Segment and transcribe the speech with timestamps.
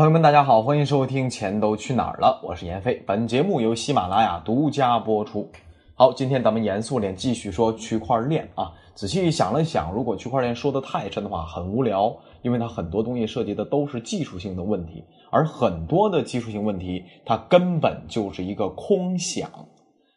[0.00, 2.94] 朋友们，大家好，欢迎收听《钱都去哪儿了》，我是闫飞。
[3.06, 5.46] 本节目由喜马拉雅独家播出。
[5.94, 8.72] 好，今天咱们严肃点，继续说区块链啊。
[8.94, 19.50] 仔细想了想，如果区块链说的太深的话，很无聊，因为它很多东西涉及的都是技术性的问题，而很多的技术性问题，它根本就是一个空想。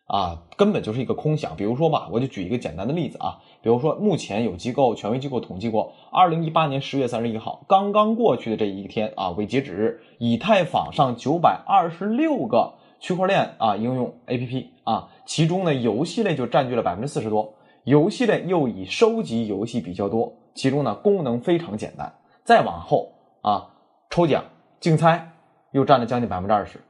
[0.06, 1.56] 啊，根本就是一个空想。
[1.56, 17.54] 比如说吧，我就举一个简单的例子啊，比如说目前有机构、权威机构统计过，二零一八年十月三十一号刚刚过去的这一天啊为截止日，以太坊上九百二十六个区块链啊应用 APP 啊，其中呢游戏类就占据了百分之四十多，
[17.86, 22.14] 游戏类又以收集游戏比较多，其中呢功能非常简单。
[22.44, 23.70] 再往后啊，
[24.10, 24.44] 抽奖、
[24.82, 25.32] 竞猜
[25.72, 26.82] 又占了将近百分之二十。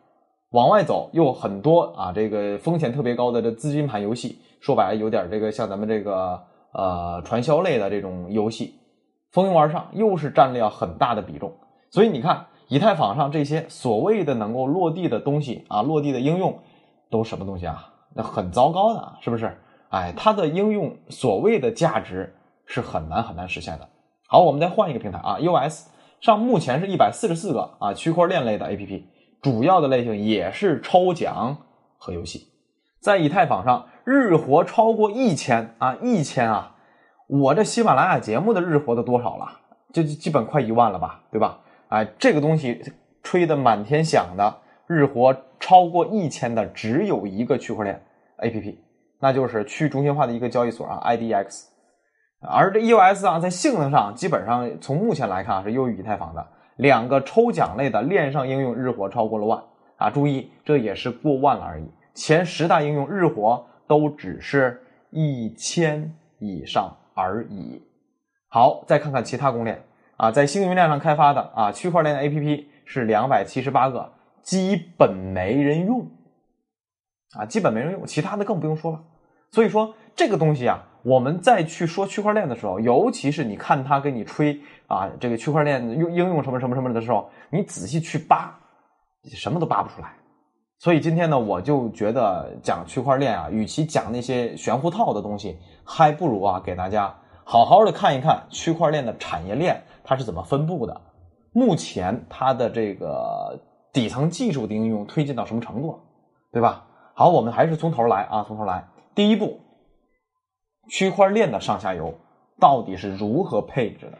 [0.49, 6.41] 往外走又很多啊，这个风险特别高的这资金盘游戏，说白了有点这个像咱们这个
[6.73, 8.75] 呃传销类的这种游戏，
[9.31, 11.53] 蜂拥而上，又是占了很大的比重。
[11.89, 16.59] 所以你看，以太坊上这些所谓的能够落地的东西啊，落地的应用
[17.09, 17.93] 都什么东西啊？
[18.15, 19.57] 那很糟糕的，是不是？
[19.89, 23.87] 哎，它的应用所谓的价值是很难很难实现的。
[24.27, 25.87] 好，我们再换一个平台啊，US
[26.19, 29.03] 上目前是一百四十四个啊区块链类的 APP。
[29.41, 31.57] 主要的类型也是抽奖
[31.97, 32.47] 和游戏，
[33.01, 36.75] 在以太坊上日活超过一千啊，一千啊！
[37.27, 39.59] 我这喜马拉雅节目的日活都多少了？
[39.93, 41.59] 就基本快一万了吧，对吧？
[41.87, 42.81] 哎，这个东西
[43.21, 48.03] 吹得满天响的，日活超过一千的只有一个区块链
[48.39, 48.75] APP，
[49.19, 51.67] 那就是去中心化的一个交易所啊，IDX。
[52.41, 56.45] 而这 EOS 啊，在性能上基本上从目前来看啊是优于以太坊的。
[56.75, 59.63] 两个抽奖类的链上应用日活超过了万
[59.97, 60.09] 啊！
[60.09, 61.85] 注意，这也是过万了而已。
[62.15, 64.81] 前十大应用日活都只是
[65.11, 67.81] 一千以上而已。
[68.49, 69.83] 好，再看看其他公链
[70.17, 76.07] 啊，在星云链上开发的啊，区块链的 APP 是两百七十八个，基本没人用
[77.37, 79.03] 啊，基本没人用，其他的更不用说了。
[79.51, 80.89] 所以说这个东西啊。
[81.05, 84.57] 我们再去说区块链的时候，尤其是你看他给你吹
[84.87, 88.57] 啊，这个区块链用应用什么什么什么的时候，你仔细去扒，
[89.35, 90.13] 什么都扒不出来。
[90.83, 100.99] 所以今天呢，我就觉得讲区块链啊，与其讲那些玄乎套的东西，还不如啊给大家好好的看一看区块链的产业链它是怎么分布的，
[101.53, 103.57] 目前它的这个
[103.93, 105.99] 底层技术的应用推进到什么程度了，
[106.51, 106.85] 对吧？
[107.13, 109.61] 好，我们还是从头来啊，从头来，第一步。
[110.89, 112.13] 区块链的上下游
[112.59, 114.17] 到底是如何配置的？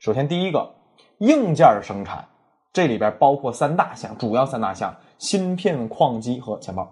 [0.00, 0.76] 首先，第一个
[1.18, 2.26] 硬件生产，
[2.72, 6.88] 这里边包括三大项，主要三大项：芯片、矿机和钱包。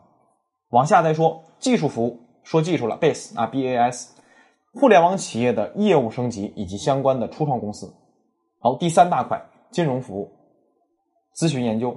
[0.70, 4.08] 往下再说技术服务，说技术了，base 啊，bas，
[4.72, 7.92] 互联网企业的业务升级以及相关的初创公司。
[8.60, 9.40] 好，第三大块
[9.70, 10.32] 金融服务、
[11.36, 11.96] 咨询研究、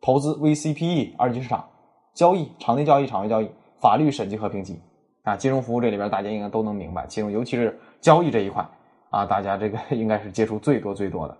[0.00, 1.68] 投资 VCPE 二级市场、
[2.14, 3.50] 交易场内交易、场外交易、
[3.80, 4.80] 法律审计和评级。
[5.22, 8.68] 啊，金融服务这里边大家应该都能明白，其中尤其是交易这一块
[9.08, 11.36] 啊，大家这个应该是接触最多最多的。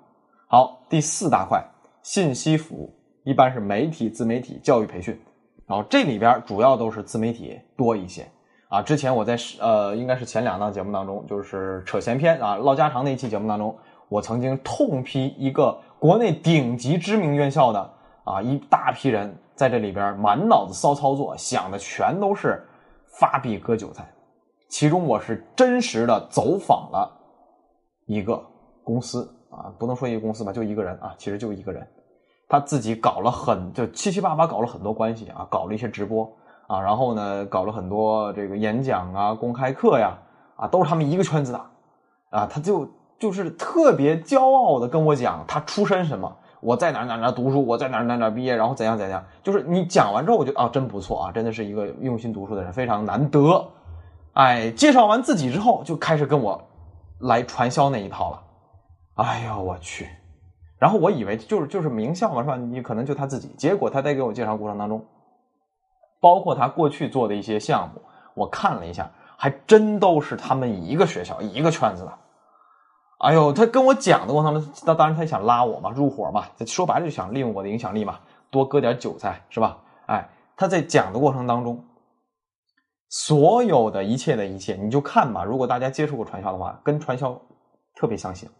[0.47, 1.61] 好，第四大块
[2.03, 2.95] 信息服务，
[3.25, 5.19] 一般是媒体、自媒体、教育培训，
[5.67, 8.27] 然后这里边主要都是自媒体多一些
[8.69, 8.83] 啊。
[8.83, 13.77] 之前我在呃，应该是前两档节目当中，就是扯闲篇啊、唠家常那一期节目当中，
[14.09, 17.91] 我曾经痛批一个国内顶级知名院校的
[18.25, 22.63] 啊一大批人在这里边满脑子骚操作，想的全都是。
[23.21, 24.11] 发币割韭菜，
[24.71, 27.13] 其中我是真实的走访了
[28.07, 28.43] 一个
[28.83, 31.87] 公司啊，不能说一个公司吧，就一个人啊，其实就一个人，
[32.53, 36.31] 他自己搞了很就七七八八搞了很多关系啊，搞了一些直播
[36.67, 40.19] 啊，然后呢搞了很多这个演讲啊、公开课呀
[40.57, 41.61] 啊，都是他们一个圈子的
[42.29, 42.87] 啊，他就
[43.19, 46.31] 就是特别骄傲的跟我讲他出身什么。
[46.61, 53.67] 我在哪哪哪读书，我在哪哪哪毕业，然后怎样怎样，就是你讲完之后，我觉得啊，真不错啊，真的是一个用心读书的人，非常难得。
[54.35, 56.63] 哎，介绍完自己之后，就开始跟我
[57.21, 58.43] 来传销那一套了。
[59.15, 60.07] 哎呦，我去！
[60.83, 62.57] 然后我以为就是就是名校嘛，是吧？
[62.57, 63.47] 你可能就他自己。
[63.57, 65.01] 结果他在给我介绍过程当中，
[66.21, 68.03] 包括他过去做的一些项目，
[68.35, 72.13] 我看了一下，还真都是他们一个学校一个圈子的。
[73.19, 78.19] 哎呦，他跟我讲的过程当中，那当然他想拉我嘛，入伙嘛，说白了就想利用我的影响力嘛，
[78.51, 79.79] 多割点韭菜是吧？
[80.07, 81.81] 哎，他在讲的过程当中，
[83.09, 85.45] 所有的一切的一切，你就看吧。
[85.45, 87.41] 如果大家接触过传销的话，跟传销
[87.95, 88.51] 特别相像。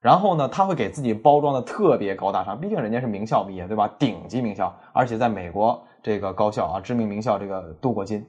[0.00, 3.88] 然后呢，他会给自己包装的特别高大上，毕竟人家是名校毕业，对吧？
[3.98, 8.26] 顶级名校，而且在美国这个高校啊，知名名校这个镀过金，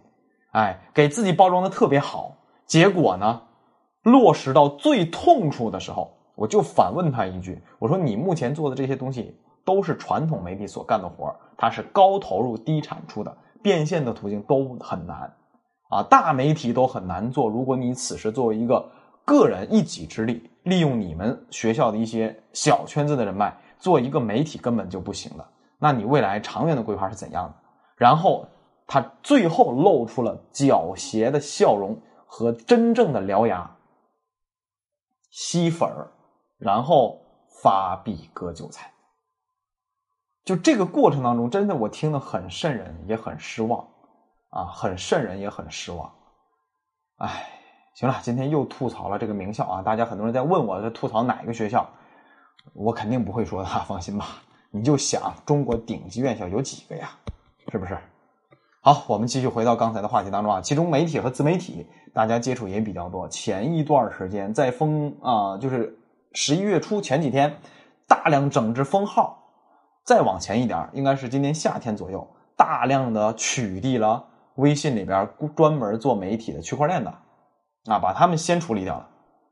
[0.51, 2.35] 哎，给自己包装的特别好。
[2.65, 3.41] 结果呢？
[4.03, 15.31] 落实到最痛处的时候，我就反问他一句：“我说你目前做的这些东西都是传统媒体所干的活儿，它是高投入低产出的，变现的途径都很难
[15.89, 17.47] 啊，大媒体都很难做。
[17.47, 18.83] 如果你此时作为一个
[19.25, 25.47] 个人一己之力，利用你们学校的一些小圈子的人脉做一个媒体，根本就不行的。
[25.77, 27.55] 那你未来长远的规划是怎样的？
[27.95, 28.47] 然后
[28.87, 33.69] 他最后露出了狡黠的笑容和真正的獠牙，
[35.29, 36.11] 吸粉儿，
[36.57, 37.21] 然后
[37.61, 38.91] 发币割韭菜。
[40.43, 43.87] 就这个过程当中，真的我听得很瘆人，也很失望
[44.49, 46.11] 啊，很瘆人，也很失望。
[47.17, 47.60] 哎，
[48.01, 49.81] 行了，今天又吐槽了这个名校啊！
[49.83, 51.87] 大家很多人在问我，在吐槽哪个学校，
[52.73, 54.41] 我肯定不会说的，放心吧。
[54.71, 57.11] 你就想，中国顶级院校有几个呀？
[57.71, 57.95] 是不是？
[58.81, 60.59] 好，我们继续回到刚才的话题当中啊。
[60.61, 63.27] 其中媒体和自媒体，大家接触也比较多。
[63.27, 65.95] 前一段时间在封啊，就是
[66.33, 67.55] 十一月初前几天，
[68.07, 69.43] 大量整治封号。
[70.03, 72.27] 再往前一点，应该是今年夏天左右，
[72.57, 74.25] 大量的取缔了
[74.55, 77.13] 微信里边专门做媒体的区块链的，
[77.87, 79.07] 啊，把他们先处理掉了。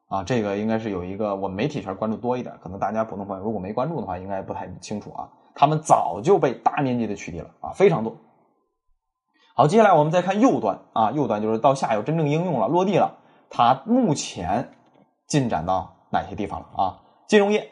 [0.07, 5.29] 啊，这个应该是有一个我们媒体圈关注多一点，可能大家普通朋友如果没关注的话，应该不太清楚啊。
[5.53, 8.17] 他们早就被大面积的取缔了啊，非常多。
[9.53, 13.17] 好，接下来我们再看右端啊，右端就是到下游真正应用了，落地了。
[13.51, 14.69] 它目前
[15.27, 17.01] 进展到哪些地方了啊？
[17.27, 17.69] 金融业，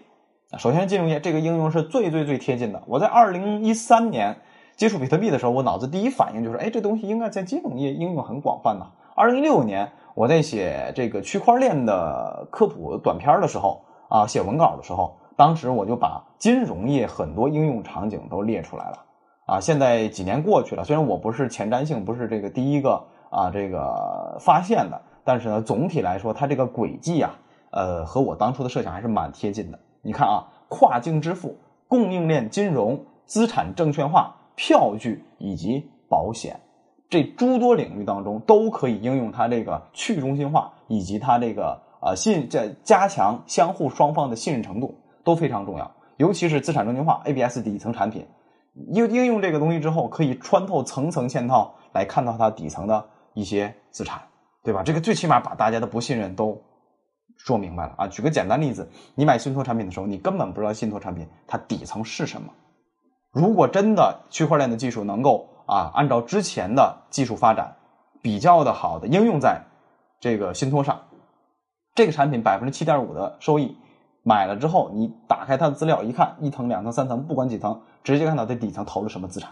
[0.60, 2.84] 首先金融业这个应用是最最最贴近的。
[2.86, 4.38] 我在二零一三年
[4.76, 8.86] 接触比特币的时候，我脑子第一反应就是，哎，这东西应该在金融业应用很广泛的。
[9.16, 9.92] 二零一六年。
[10.18, 19.06] 我在写这个区块链的科普短片的时候啊，写文稿的时候，当时我就把金融业很多应用场景都列出来了
[19.46, 19.60] 啊。
[19.60, 23.00] 现在几年过去了，虽然我不是前瞻性，不是这个第一个
[23.30, 27.36] 啊这个发现的，但是呢，总体来说，它这个轨迹啊，
[27.70, 29.78] 呃，和我当初的设想还是蛮贴近的。
[30.02, 31.56] 你看啊，跨境支付、
[31.88, 36.60] 供应链金融、资产证券化、票据以及保险。
[37.10, 45.92] 这诸多领域当中都可以应用它这个去中心化，以及它这个呃信在加强相互双方的信任程度都非常重要。
[46.18, 48.26] 尤其是资产证券化 ABS 底层产品，
[48.92, 54.22] 应应用这个东西之后，可以穿透层层嵌套来看到它底层的一些资产，
[54.64, 54.84] 对吧？
[54.84, 56.62] 这个最起码把大家的不信任都
[57.38, 58.08] 说明白了啊。
[58.08, 62.52] 举个简单例子，你买信托产品的时候，你根本不知道信托产品它底层是什么。
[63.32, 67.76] 如果真的区块链的技术能够啊，按照之前的技术发展，
[68.22, 69.62] 比较的好的应用在
[70.20, 71.00] 这个信托上，
[71.94, 73.78] 这个产品百分之七点五的收益，
[74.24, 79.52] 买了之后你打开它的资料一看，一层、两层、三层，不管几层，直接看到这底层投了什么资产，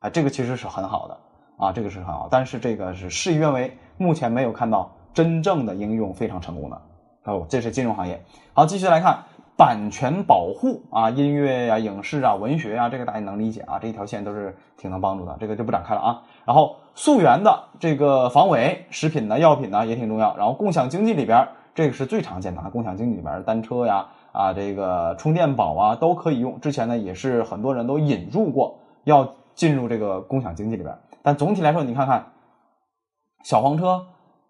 [0.00, 1.18] 啊，这个其实是很好的
[1.58, 6.82] 啊，这个是很好，但是这个是事与愿违，目前没有看到真正的应用非常成功的
[7.24, 8.22] 哦，这是金融行业。
[8.52, 9.24] 好，继续来看。
[9.56, 16.22] 版权保护啊，音乐呀、影视啊、文学呀，这个大家能理解啊，这一条线都是挺能帮助的，这个就不展开了啊。
[16.44, 20.36] 然后溯源的这个防伪，食品呢、药品呢也挺重要。
[20.36, 26.60] 然后共享经济里边，这个是最常见的，共享经济里边单车呀啊，这个充电宝啊都可以用。
[26.60, 30.94] 之前呢也是很多人都引入过，要进入这个共享经济里边。
[31.22, 32.26] 但总体来说，你看看
[33.42, 34.06] 小黄车。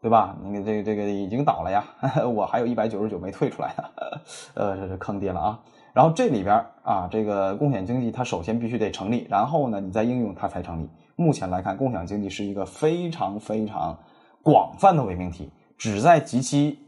[0.07, 0.37] 对吧？
[0.41, 1.85] 你这个这个已经倒了呀，
[2.33, 3.85] 我还有一百九十九没退出来呢，
[4.55, 5.59] 呃，这是坑爹了啊。
[5.93, 10.89] 然后这里边啊，这个共享经济它首先必须得成立，然后呢，你再应用它才成立。
[11.17, 13.99] 目前来看，共享经济是一个非常非常
[14.45, 16.79] 广泛的伪命题，只在极其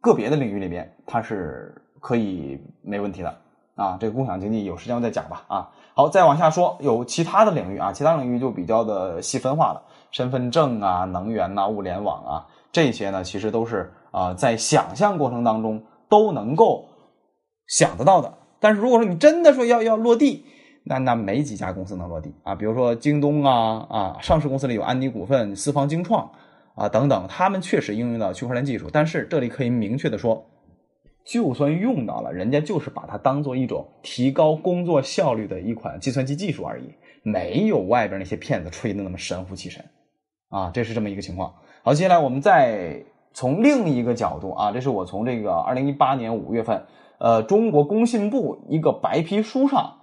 [0.00, 3.34] 个别的领域里边，它是可以没问题的
[3.74, 3.96] 啊。
[3.98, 5.68] 这个共享经济有时间我再讲吧啊。
[5.94, 9.82] 好，再往下说，有其他的领域啊，其他领域就比较的细分化了，
[10.12, 12.46] 身份证啊，能源呐，物联网啊。
[12.72, 16.88] 这些呢，其实都是啊，在想象过程当中都能够
[17.66, 18.34] 想得到的。
[18.60, 20.44] 但是如果说你真的说要要落地，
[20.84, 22.54] 那那没几家公司能落地啊。
[22.54, 26.30] 比如说京东啊啊，上市公司里有安妮股份、四方精创
[26.74, 28.88] 啊等等，他们确实应用到区块链技术。
[28.92, 30.44] 但是这里可以明确的说，
[31.24, 36.84] 就算用到了，人家就是把它当做一种提高工作效率的一款计算机技术而已，
[37.22, 39.84] 没有外边那些骗子吹的那么神乎其神
[40.48, 40.70] 啊。
[40.72, 41.54] 这是这么一个情况。
[41.88, 43.02] 好，接下来我们再
[43.32, 46.84] 从另一个角度啊，这是我从这个二零一八年五月份，
[47.16, 49.94] 呃，中国工信部一个白皮书上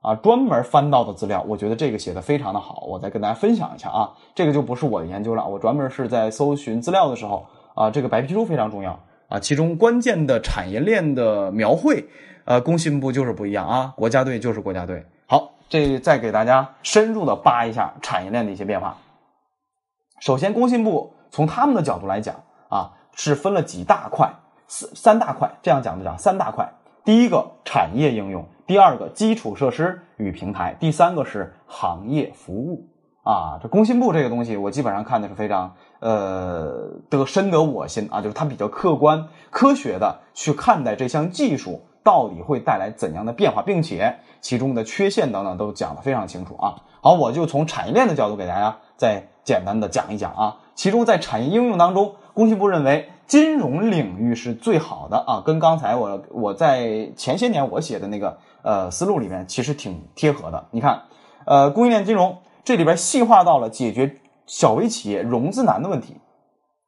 [0.00, 4.10] 啊专门翻到的资料，我觉得这个写的非常的好，我再跟大家分享一下啊。
[4.34, 8.98] 这个就不是我的研究了，我专门是在搜寻资料的时候啊，这个白皮书非常重要
[9.28, 12.02] 啊，其中关键的产业链的描绘，
[12.46, 15.04] 呃，工信部就是不一样啊，国家队就是国家队。
[15.26, 18.96] 好，这再给大家深入的扒一下产业链的一些变化。
[20.20, 21.12] 首先，工信部。
[21.34, 22.36] 从他们的角度来讲
[22.68, 24.32] 啊，是分了几大块，
[24.68, 26.72] 三三大块，这样讲的讲三大块。
[27.04, 32.86] 第一个产业应用，第二个基础设施与平台，第三个是行业服务
[33.24, 33.58] 啊。
[33.60, 46.76] 这工信部这个东西，我基本上看的是非常呃得深得我心啊，就是它比较客观、科学的去看待这项技术到底会带来怎样的变化，并且其中的缺陷等等都讲得非常清楚啊。
[47.02, 50.56] 好，我就从产业链的角度给大家再简单的讲一讲啊。
[50.74, 53.10] 其中在产业应用当中，工信部认为。
[53.26, 60.66] 金融领域是最好的啊，跟刚才我我在前些年我写的那个呃思路里面其实挺贴合的。
[60.70, 61.04] 你看，
[61.46, 66.18] 呃，供应链金融这里边细化到了解决小微企业融资难的问题，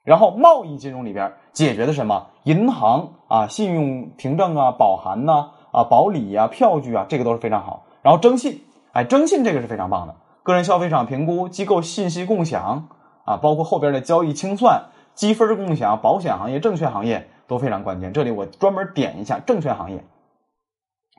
[0.05, 2.27] 然后贸易金融里边解决的什么？
[2.45, 7.87] 银行啊，信用凭证啊，保函呐啊，保理啊，票据啊，这个都是非常好。
[8.03, 8.61] 然后征信，
[8.93, 12.89] 哎，征信这个是非常棒的，个人消费场评估、机构信息共享
[13.27, 14.87] 啊，包括后边的交易清算。
[15.15, 18.13] 积分共享、保险行业、证券行业都非常关键。
[18.13, 20.05] 这里我专门点一下证券行业，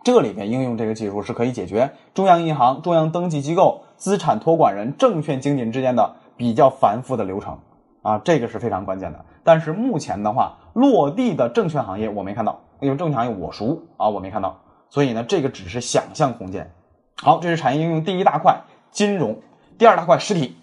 [0.04, 7.58] 这里面应用这个技术是可以解决中央银行、中央登记机构、资产托管人、证券经纪人之间的比较繁复的流程
[8.04, 9.26] 啊，这个是非常关键的。
[9.44, 14.60] 但是目前的话，落地的证券行业我没看到，因为证券行业我熟啊，我没看到，
[14.92, 16.72] 所以呢，这个只是想象空间。
[17.16, 18.62] 好，这是产业应用第一大块
[18.92, 19.42] 金融，
[19.80, 20.56] 第二大块实体。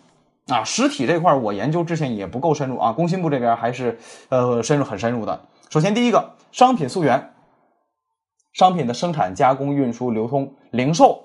[0.49, 3.99] 啊，实体这块我研究之前也不够深入啊，工信部这边还是
[4.29, 5.41] 呃深入很深入的。
[5.71, 7.33] 首先第一个，商品溯源，
[8.53, 11.23] 商品的生产、加工、运输、流通、零售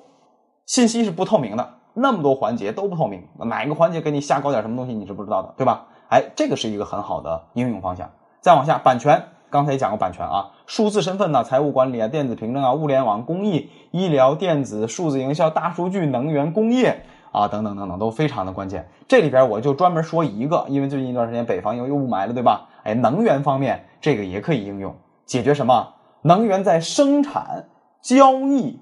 [0.66, 5.88] 信息是不透明的，那么多环节都不透明，哪个环节给你瞎搞点什么东西你是不知道的，对吧？
[6.08, 8.10] 哎，这个是一个很好的应用方向。
[8.40, 17.04] 再往下，版权，刚才也讲过版权啊，数字身份呢，财务管理啊，电子凭证啊，物联网、工艺、医疗、电子、数字营销、大数据、能源、工业。
[17.32, 18.90] 啊，等等等等，都非常的关键。
[19.08, 22.70] 这里边我就专门说一个，因为最近一段时间北方又又雾霾了，对吧？
[22.84, 24.96] 哎，能源方面这个也可以应用，
[25.26, 25.94] 解决什么？
[26.22, 27.70] 能源在生产、
[28.02, 28.80] 交易，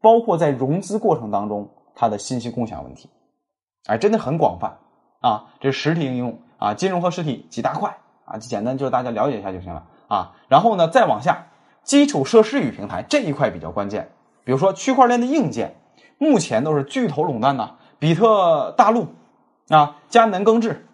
[0.00, 3.08] 包括在融资过程当中，它的信息共享问题，
[3.86, 4.78] 哎，真的很广泛
[5.20, 5.46] 啊。
[5.60, 10.32] 这是实体应用啊，金融和实体几大块啊，简单就是大家了解一下就行了啊。
[10.48, 11.46] 然后呢，再往下，
[11.82, 14.10] 基础设施与平台这一块比较关键，
[14.44, 15.76] 比如说区块链的硬件，
[16.18, 17.76] 目前都是巨头垄断呢。
[18.00, 19.06] 比特大陆
[19.68, 20.84] 啊，佳能耕智，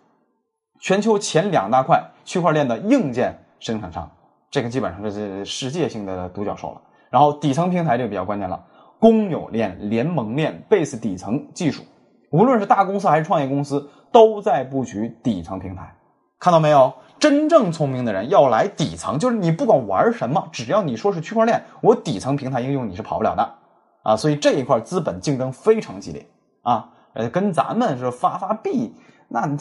[0.80, 4.10] 全球前两大块区块链的硬件生产商，
[4.50, 6.82] 这个基本上就是世界性的独角兽了。
[7.08, 8.60] 然后底层平台就比较关键了，
[8.98, 11.84] 公有链、联盟链、Base 底层技术，
[12.32, 15.96] 无论是大公司还是创业公司，都在布局底层平台。
[16.40, 16.92] 看到没有？
[17.18, 23.54] 真正聪明的人要来底层，就是你不管玩什么，只要你说是区块链，我底层平台应用你是跑不了的
[24.02, 24.16] 啊。
[24.16, 26.26] 所以这一块资本竞争非常激烈
[26.60, 26.90] 啊。
[27.16, 28.94] 呃，跟咱们是发发币，
[29.28, 29.56] 那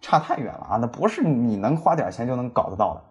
[0.00, 0.76] 差太远了啊！
[0.80, 3.02] 那不是你能花点钱就能搞得到的。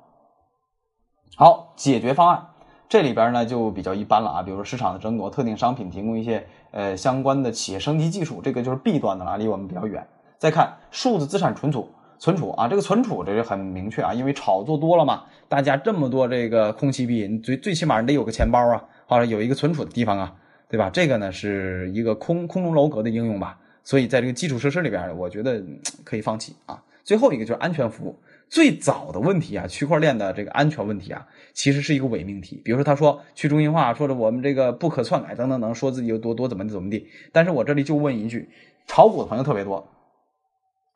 [1.37, 2.45] 好，解决方案
[2.87, 10.05] 这里边呢就比较一般了啊，比如说市场的争夺、特定商品提供一些呃相关的企业升级技术，这个就是 B 端的了，离我们比较远。
[10.37, 20.33] 再看数字资产存储，存储啊，这个存储这个很明确啊，因为炒作多了嘛，大家这么多这个空气币，你最最起码你得有个钱包啊，或者有一个存储的地方啊，
[20.67, 20.89] 对吧？
[20.89, 23.57] 这个呢是一个空空中楼阁的应用吧。
[23.85, 25.63] 所以，在这个基础设施里边，我觉得
[26.03, 26.83] 可以放弃啊。
[27.03, 28.19] 最后一个就是安全服务。
[28.49, 32.59] 最早的问题啊，区块链的这个安全问题啊，其实是一个伪命题。
[32.65, 37.07] 比如说，他说去中心化，说的我们这个不可篡改等等等，说自己有多多怎么怎么地。
[37.31, 38.49] 但是我这里就问一句：
[38.87, 39.87] 炒股的朋友特别多，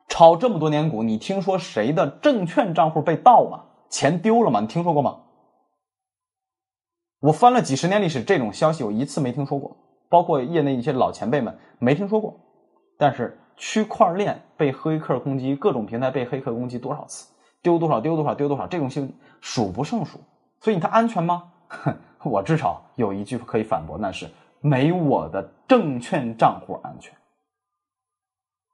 [0.08, 3.66] 炒这么多年股，你听说谁的证券账户被盗吗？
[3.88, 4.60] 钱丢了吗？
[4.60, 5.20] 你听说过吗？
[7.20, 9.76] 我翻了几十年历史，这种消息我一次没听说过。
[10.08, 12.49] 包括业内一些老前辈们没听说过。
[13.00, 20.20] 但是区块链被黑客攻击，各种平台被黑客攻击多少次，丢多少丢多少丢多少，这种性数不胜数。
[20.60, 21.44] 所以它安全吗？
[21.68, 24.28] 哼， 我至少有一句可以反驳，那是
[24.60, 27.16] 没我的证券账户安全。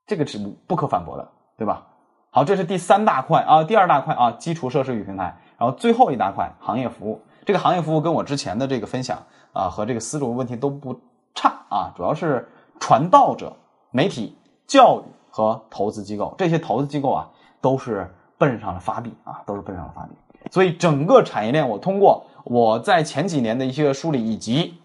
[0.08, 1.86] 这个是不可反驳的，对吧？
[2.30, 7.22] 好，这是第三大块啊，第二大块啊，基础设施与平台，然后最后一大块行业服务。
[7.44, 11.00] 这个行业服务跟我之前的这个分享啊和这个思路问题都不
[11.32, 12.48] 差啊，主要是
[12.80, 13.56] 传道者。
[13.90, 17.28] 媒体、教育和投资机构，这些投资机构啊，
[17.60, 20.12] 都是奔上了发币啊，都是奔上了发币。
[20.50, 24.78] 所以整个产业链，我通过我在前几年的一些梳理，以及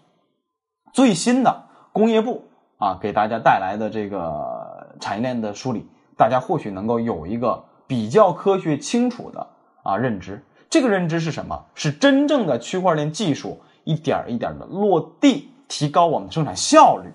[0.92, 2.44] 最新的工业部
[2.78, 9.46] 啊给大家带来的这个产业链的梳理，大家或许能够有一个比较科学、清楚的
[9.82, 10.44] 啊认知。
[10.68, 11.66] 这个认知是什么？
[11.74, 17.08] 是真正的区块链技术一点一点的落地，提高我们的生产效率。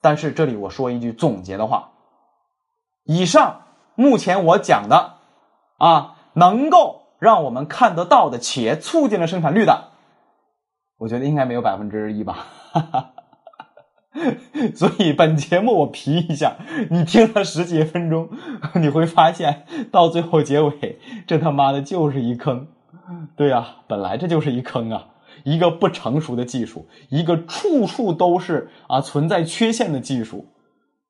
[0.00, 1.90] 但是这里我说一句总结的话，
[3.04, 3.62] 以上
[3.94, 5.14] 目前我讲的
[5.78, 9.90] 啊，能够让我们看得到的企业促进了生产率的，
[10.98, 12.46] 我觉得应该没有百分之一吧。
[14.74, 16.56] 所以本节目我皮一下，
[16.90, 18.28] 你听了十几分钟，
[18.74, 22.66] 你会发现到最后结尾，这他妈的就是一坑。
[23.36, 25.06] 对呀，本来这就是一坑啊，
[25.44, 30.46] 一个不成熟的技术，一个处处都是啊存在缺陷的技术。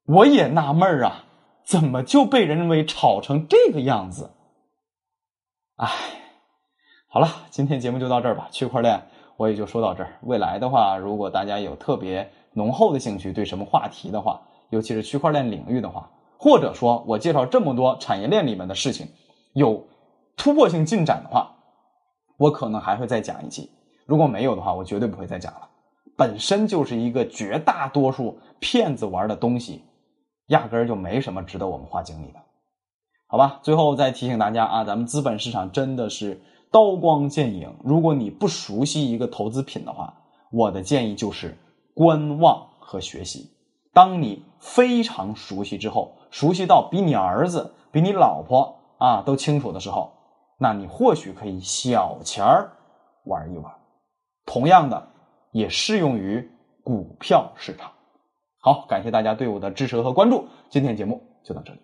[0.07, 1.25] 我也纳闷儿啊，
[1.65, 4.31] 怎么就被人为炒成这个样子？
[5.77, 5.89] 哎，
[7.09, 8.49] 好了，今天节目就到这儿吧。
[8.51, 9.01] 区块链
[9.37, 10.19] 我也就说到这儿。
[10.23, 19.07] 未来的话，如果大家有特别浓厚的兴趣，对什么话题的话，尤其是区块链领域的话，或者说我介绍这么多产业链里面的事情
[19.55, 19.87] 有
[20.37, 21.55] 突破性进展的话，
[22.37, 23.71] 我可能还会再讲一期。
[24.11, 25.69] 如果没有的话，我绝对不会再讲了。
[26.17, 29.85] 本身就是一个绝大多数骗子玩的东西，
[30.49, 32.41] 压根儿就没什么值得我们花精力的。
[33.29, 37.73] 好吧，最后再提醒大家啊，咱们资本市场真的是刀光剑影。
[37.85, 40.13] 如果你不熟悉一个投资品的话，
[40.51, 41.57] 我的建议就是。
[41.93, 43.51] 观望和学习，
[43.93, 50.11] 当你非常熟悉之后，熟悉到比你儿子、比你老婆啊都清楚的时候，
[50.59, 52.73] 那你或许可以小钱儿
[53.25, 53.71] 玩一玩。
[54.53, 55.09] 同样的，
[55.53, 56.51] 也适用于
[56.83, 57.93] 股票市场。
[58.59, 61.81] 好，感谢大家对我的支持和关注，今天节目就到这里。